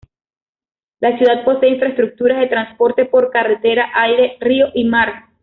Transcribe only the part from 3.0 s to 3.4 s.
por